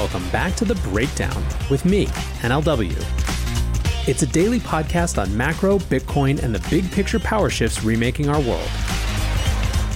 [0.00, 2.06] Welcome back to The Breakdown with me,
[2.40, 2.96] NLW.
[4.08, 8.40] It's a daily podcast on macro, Bitcoin, and the big picture power shifts remaking our
[8.40, 8.70] world.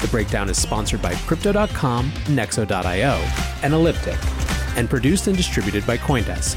[0.00, 3.12] The Breakdown is sponsored by Crypto.com, Nexo.io,
[3.62, 4.16] and Elliptic,
[4.78, 6.56] and produced and distributed by Coindesk.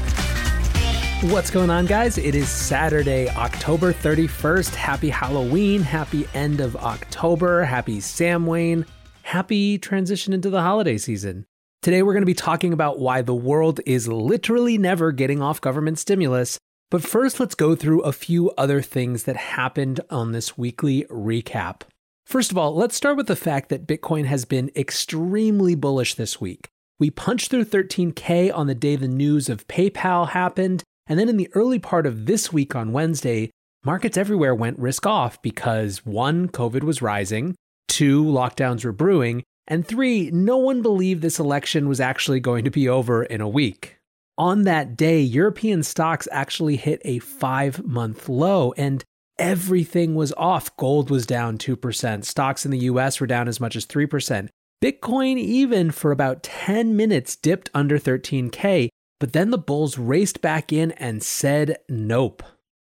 [1.30, 2.16] What's going on, guys?
[2.16, 4.74] It is Saturday, October 31st.
[4.74, 5.82] Happy Halloween.
[5.82, 7.64] Happy end of October.
[7.64, 8.86] Happy Samhain.
[9.20, 11.44] Happy transition into the holiday season.
[11.84, 15.60] Today, we're going to be talking about why the world is literally never getting off
[15.60, 16.58] government stimulus.
[16.90, 21.82] But first, let's go through a few other things that happened on this weekly recap.
[22.24, 26.40] First of all, let's start with the fact that Bitcoin has been extremely bullish this
[26.40, 26.68] week.
[26.98, 31.36] We punched through 13K on the day the news of PayPal happened, and then in
[31.36, 33.50] the early part of this week on Wednesday,
[33.84, 37.54] markets everywhere went risk off because one, COVID was rising,
[37.88, 42.70] two, lockdowns were brewing, and three, no one believed this election was actually going to
[42.70, 43.96] be over in a week.
[44.36, 49.04] On that day, European stocks actually hit a five month low and
[49.38, 50.76] everything was off.
[50.76, 52.24] Gold was down 2%.
[52.24, 54.48] Stocks in the US were down as much as 3%.
[54.82, 58.88] Bitcoin, even for about 10 minutes, dipped under 13K,
[59.18, 62.42] but then the bulls raced back in and said nope.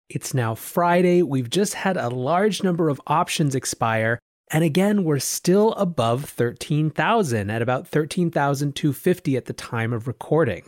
[0.10, 1.22] It's now Friday.
[1.22, 4.20] We've just had a large number of options expire.
[4.52, 10.64] And again, we're still above 13,000 at about 13,250 at the time of recording.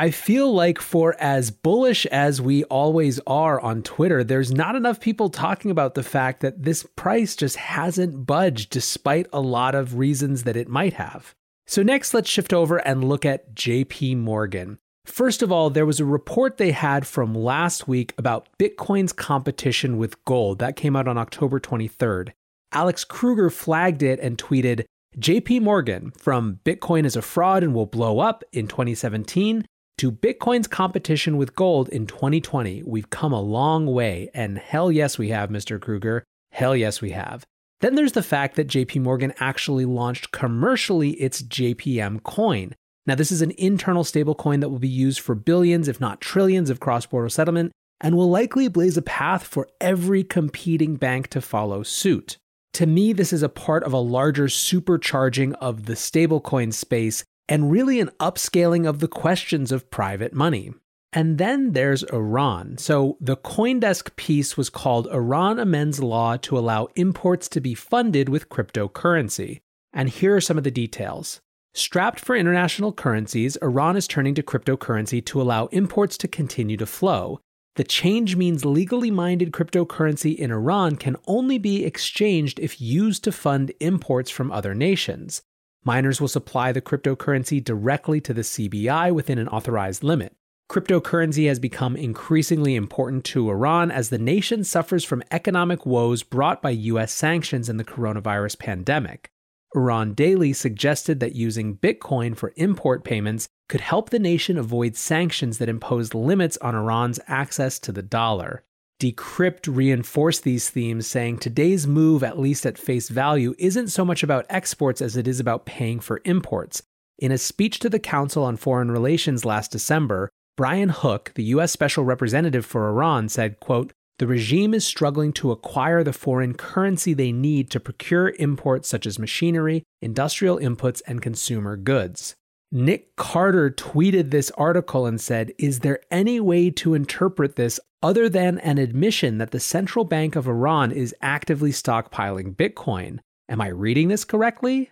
[0.00, 5.00] I feel like for as bullish as we always are on Twitter, there's not enough
[5.00, 9.98] people talking about the fact that this price just hasn't budged despite a lot of
[9.98, 11.34] reasons that it might have.
[11.66, 14.78] So next let's shift over and look at JP Morgan.
[15.04, 19.98] First of all, there was a report they had from last week about Bitcoin's competition
[19.98, 20.60] with gold.
[20.60, 22.34] That came out on October 23rd.
[22.72, 24.84] Alex Kruger flagged it and tweeted
[25.18, 30.68] JP Morgan from Bitcoin is a fraud and will blow up in 2017 to Bitcoin's
[30.68, 32.82] competition with gold in 2020.
[32.84, 34.30] We've come a long way.
[34.34, 35.80] And hell yes, we have, Mr.
[35.80, 36.24] Kruger.
[36.52, 37.44] Hell yes, we have.
[37.80, 42.74] Then there's the fact that JP Morgan actually launched commercially its JPM coin.
[43.06, 46.70] Now, this is an internal stablecoin that will be used for billions, if not trillions,
[46.70, 51.40] of cross border settlement and will likely blaze a path for every competing bank to
[51.40, 52.36] follow suit.
[52.74, 57.70] To me, this is a part of a larger supercharging of the stablecoin space and
[57.70, 60.72] really an upscaling of the questions of private money.
[61.12, 62.76] And then there's Iran.
[62.76, 68.28] So the Coindesk piece was called Iran Amends Law to Allow Imports to be Funded
[68.28, 69.60] with Cryptocurrency.
[69.92, 71.40] And here are some of the details.
[71.74, 76.86] Strapped for international currencies, Iran is turning to cryptocurrency to allow imports to continue to
[76.86, 77.40] flow.
[77.78, 83.30] The change means legally minded cryptocurrency in Iran can only be exchanged if used to
[83.30, 85.42] fund imports from other nations.
[85.84, 90.34] Miners will supply the cryptocurrency directly to the CBI within an authorized limit.
[90.68, 96.60] Cryptocurrency has become increasingly important to Iran as the nation suffers from economic woes brought
[96.60, 99.30] by US sanctions and the coronavirus pandemic.
[99.76, 105.58] Iran Daily suggested that using Bitcoin for import payments could help the nation avoid sanctions
[105.58, 108.64] that imposed limits on Iran's access to the dollar.
[109.00, 114.22] Decrypt reinforced these themes, saying today's move, at least at face value, isn't so much
[114.22, 116.82] about exports as it is about paying for imports.
[117.18, 121.70] In a speech to the Council on Foreign Relations last December, Brian Hook, the U.S.
[121.70, 127.14] Special Representative for Iran, said, quote, the regime is struggling to acquire the foreign currency
[127.14, 132.34] they need to procure imports such as machinery, industrial inputs, and consumer goods.
[132.70, 138.28] Nick Carter tweeted this article and said, Is there any way to interpret this other
[138.28, 143.20] than an admission that the Central Bank of Iran is actively stockpiling Bitcoin?
[143.48, 144.90] Am I reading this correctly?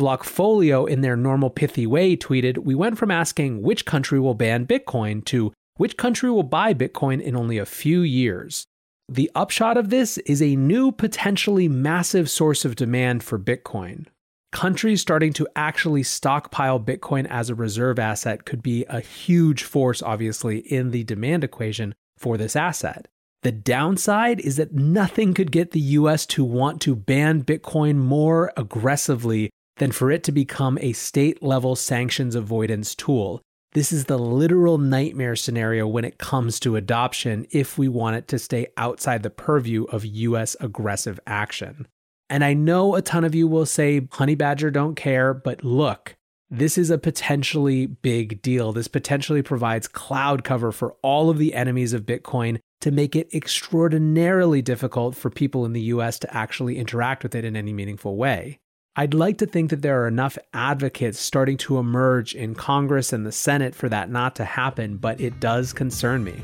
[0.00, 4.66] Blockfolio, in their normal pithy way, tweeted We went from asking which country will ban
[4.66, 8.66] Bitcoin to which country will buy Bitcoin in only a few years.
[9.10, 14.06] The upshot of this is a new, potentially massive source of demand for Bitcoin.
[14.52, 20.02] Countries starting to actually stockpile Bitcoin as a reserve asset could be a huge force,
[20.02, 23.06] obviously, in the demand equation for this asset.
[23.42, 28.52] The downside is that nothing could get the US to want to ban Bitcoin more
[28.56, 33.40] aggressively than for it to become a state level sanctions avoidance tool.
[33.72, 38.28] This is the literal nightmare scenario when it comes to adoption if we want it
[38.28, 41.86] to stay outside the purview of US aggressive action.
[42.30, 46.16] And I know a ton of you will say, Honey Badger don't care, but look,
[46.48, 48.72] this is a potentially big deal.
[48.72, 53.34] This potentially provides cloud cover for all of the enemies of Bitcoin to make it
[53.34, 58.16] extraordinarily difficult for people in the US to actually interact with it in any meaningful
[58.16, 58.58] way.
[58.96, 63.26] I'd like to think that there are enough advocates starting to emerge in Congress and
[63.26, 66.42] the Senate for that not to happen, but it does concern me.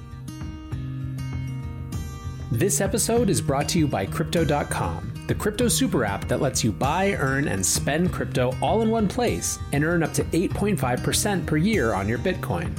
[2.53, 6.71] This episode is brought to you by Crypto.com, the crypto super app that lets you
[6.71, 11.57] buy, earn, and spend crypto all in one place and earn up to 8.5% per
[11.57, 12.73] year on your Bitcoin.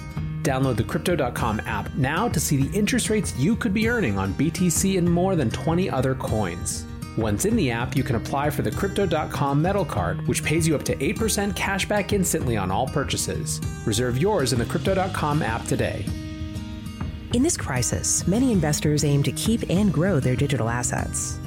[0.44, 4.34] Download the Crypto.com app now to see the interest rates you could be earning on
[4.34, 6.86] BTC and more than 20 other coins.
[7.18, 10.76] Once in the app, you can apply for the Crypto.com Metal Card, which pays you
[10.76, 13.60] up to 8% cash back instantly on all purchases.
[13.86, 16.06] Reserve yours in the Crypto.com app today.
[17.34, 21.40] In this crisis, many investors aim to keep and grow their digital assets.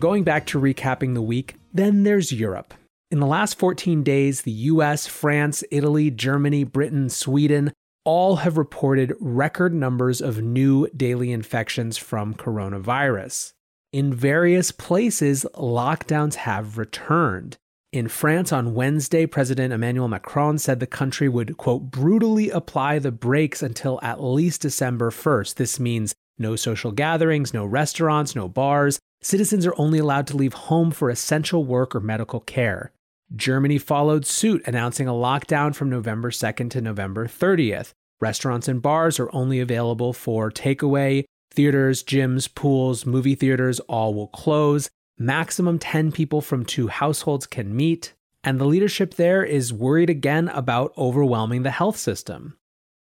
[0.00, 2.72] Going back to recapping the week, then there's Europe.
[3.10, 7.70] In the last 14 days, the US, France, Italy, Germany, Britain, Sweden
[8.02, 13.52] all have reported record numbers of new daily infections from coronavirus.
[13.92, 17.58] In various places, lockdowns have returned.
[17.92, 23.12] In France on Wednesday, President Emmanuel Macron said the country would, quote, brutally apply the
[23.12, 25.56] brakes until at least December 1st.
[25.56, 28.98] This means no social gatherings, no restaurants, no bars.
[29.22, 32.90] Citizens are only allowed to leave home for essential work or medical care.
[33.36, 37.92] Germany followed suit, announcing a lockdown from November 2nd to November 30th.
[38.20, 41.24] Restaurants and bars are only available for takeaway.
[41.52, 44.90] Theaters, gyms, pools, movie theaters all will close.
[45.18, 48.14] Maximum 10 people from two households can meet.
[48.42, 52.56] And the leadership there is worried again about overwhelming the health system.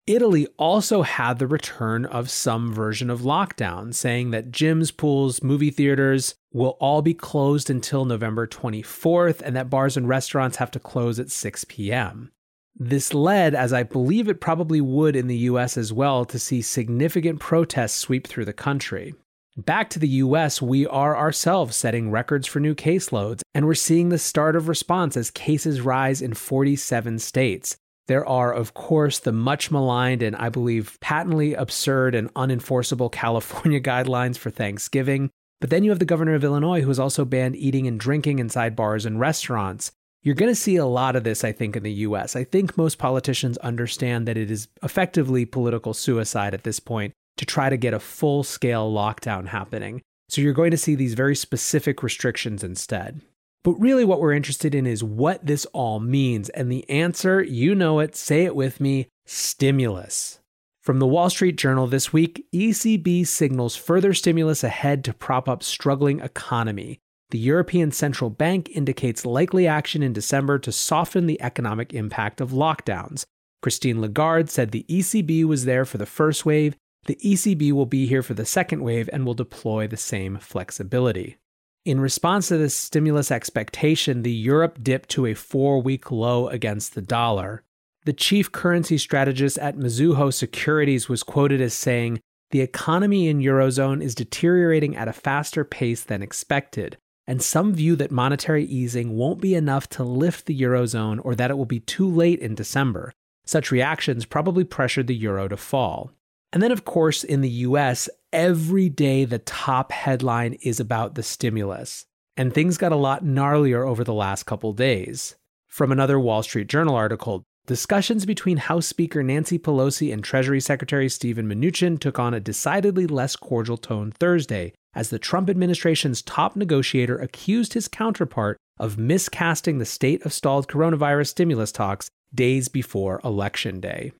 [0.06, 5.72] Italy also had the return of some version of lockdown, saying that gyms, pools, movie
[5.72, 10.78] theaters will all be closed until November 24th, and that bars and restaurants have to
[10.78, 12.30] close at 6 p.m.
[12.76, 16.62] This led, as I believe it probably would in the US as well, to see
[16.62, 19.12] significant protests sweep through the country.
[19.56, 24.10] Back to the US, we are ourselves setting records for new caseloads, and we're seeing
[24.10, 27.76] the start of response as cases rise in 47 states.
[28.08, 33.80] There are, of course, the much maligned and I believe patently absurd and unenforceable California
[33.80, 35.30] guidelines for Thanksgiving.
[35.60, 38.38] But then you have the governor of Illinois who has also banned eating and drinking
[38.38, 39.90] inside bars and restaurants.
[40.22, 42.36] You're going to see a lot of this, I think, in the US.
[42.36, 47.46] I think most politicians understand that it is effectively political suicide at this point to
[47.46, 50.02] try to get a full scale lockdown happening.
[50.28, 53.20] So you're going to see these very specific restrictions instead.
[53.66, 56.50] But really, what we're interested in is what this all means.
[56.50, 60.38] And the answer, you know it, say it with me stimulus.
[60.82, 65.64] From the Wall Street Journal this week, ECB signals further stimulus ahead to prop up
[65.64, 67.00] struggling economy.
[67.30, 72.52] The European Central Bank indicates likely action in December to soften the economic impact of
[72.52, 73.24] lockdowns.
[73.62, 78.06] Christine Lagarde said the ECB was there for the first wave, the ECB will be
[78.06, 81.38] here for the second wave and will deploy the same flexibility.
[81.86, 86.96] In response to this stimulus expectation, the euro dipped to a four week low against
[86.96, 87.62] the dollar.
[88.04, 92.18] The chief currency strategist at Mizuho Securities was quoted as saying,
[92.50, 97.94] The economy in Eurozone is deteriorating at a faster pace than expected, and some view
[97.94, 101.78] that monetary easing won't be enough to lift the Eurozone or that it will be
[101.78, 103.12] too late in December.
[103.44, 106.10] Such reactions probably pressured the euro to fall.
[106.56, 111.22] And then, of course, in the US, every day the top headline is about the
[111.22, 112.06] stimulus.
[112.34, 115.34] And things got a lot gnarlier over the last couple days.
[115.68, 121.10] From another Wall Street Journal article, Discussions between House Speaker Nancy Pelosi and Treasury Secretary
[121.10, 126.56] Steven Mnuchin took on a decidedly less cordial tone Thursday as the Trump administration's top
[126.56, 133.20] negotiator accused his counterpart of miscasting the state of stalled coronavirus stimulus talks days before
[133.22, 134.12] Election Day.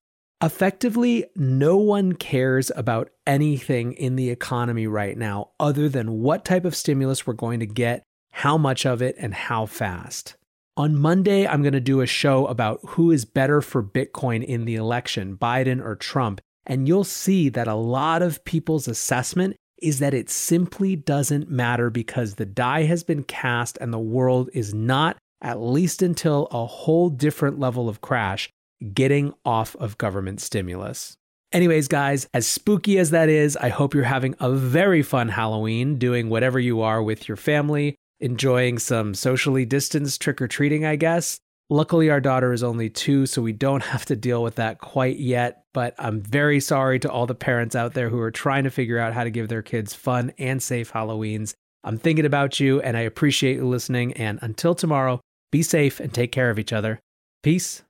[0.43, 6.67] Effectively, no one cares about anything in the economy right now other than what type
[6.67, 8.03] of stimulus we're going to get,
[8.33, 10.37] how much of it, and how fast.
[10.77, 14.67] On Monday, I'm going to do a show about who is better for Bitcoin in
[14.67, 16.43] the election, Biden or Trump.
[16.67, 21.89] And you'll see that a lot of people's assessment is that it simply doesn't matter
[21.89, 26.67] because the die has been cast and the world is not, at least until a
[26.67, 28.51] whole different level of crash,
[28.93, 31.17] getting off of government stimulus.
[31.53, 35.97] Anyways, guys, as spooky as that is, I hope you're having a very fun Halloween
[35.97, 40.97] doing whatever you are with your family enjoying some socially distanced trick or treating, I
[40.97, 41.39] guess.
[41.69, 45.19] Luckily, our daughter is only two, so we don't have to deal with that quite
[45.19, 45.65] yet.
[45.75, 48.99] But I'm very sorry to all the parents out there who are trying to figure
[48.99, 51.55] out how to give their kids fun and safe Halloweens.
[51.85, 54.13] I'm thinking about you and I appreciate you listening.
[54.15, 55.21] And until tomorrow,
[55.53, 57.01] be safe and take care of each other.
[57.43, 57.83] Peace.